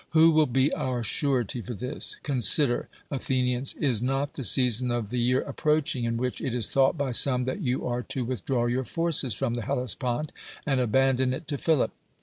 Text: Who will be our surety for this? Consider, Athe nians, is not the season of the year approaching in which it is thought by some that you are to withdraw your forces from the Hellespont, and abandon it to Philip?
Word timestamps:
Who 0.13 0.31
will 0.31 0.47
be 0.47 0.73
our 0.73 1.03
surety 1.03 1.61
for 1.61 1.75
this? 1.75 2.15
Consider, 2.23 2.87
Athe 3.11 3.45
nians, 3.45 3.77
is 3.77 4.01
not 4.01 4.33
the 4.33 4.43
season 4.43 4.89
of 4.89 5.11
the 5.11 5.19
year 5.19 5.41
approaching 5.41 6.05
in 6.05 6.17
which 6.17 6.41
it 6.41 6.55
is 6.55 6.67
thought 6.67 6.97
by 6.97 7.11
some 7.11 7.45
that 7.45 7.61
you 7.61 7.85
are 7.85 8.01
to 8.01 8.25
withdraw 8.25 8.65
your 8.65 8.83
forces 8.83 9.35
from 9.35 9.53
the 9.53 9.61
Hellespont, 9.61 10.31
and 10.65 10.79
abandon 10.79 11.33
it 11.35 11.47
to 11.49 11.57
Philip? 11.59 11.91